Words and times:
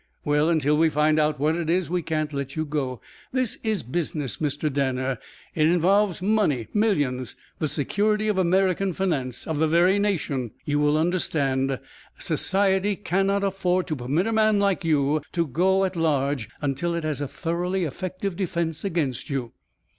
Well, 0.25 0.49
until 0.49 0.75
we 0.77 0.89
find 0.89 1.19
out 1.19 1.39
what 1.39 1.55
it 1.55 1.69
is, 1.69 1.87
we 1.87 2.01
can't 2.01 2.33
let 2.33 2.55
you 2.55 2.65
go. 2.65 3.01
This 3.31 3.59
is 3.61 3.83
business, 3.83 4.37
Mr. 4.37 4.73
Danner. 4.73 5.19
It 5.53 5.67
involves 5.67 6.23
money, 6.23 6.69
millions, 6.73 7.35
the 7.59 7.67
security 7.67 8.27
of 8.27 8.39
American 8.39 8.93
finance, 8.93 9.45
of 9.45 9.59
the 9.59 9.67
very 9.67 9.99
nation. 9.99 10.53
You 10.65 10.79
will 10.79 10.97
understand. 10.97 11.77
Society 12.17 12.95
cannot 12.95 13.43
afford 13.43 13.85
to 13.89 13.95
permit 13.95 14.25
a 14.25 14.33
man 14.33 14.57
like 14.57 14.83
you 14.83 15.21
to 15.33 15.45
go 15.45 15.85
at 15.85 15.95
large 15.95 16.49
until 16.61 16.95
it 16.95 17.03
has 17.03 17.21
a 17.21 17.27
thoroughly 17.27 17.83
effective 17.85 18.35
defence 18.35 18.83
against 18.83 19.29
you. 19.29 19.51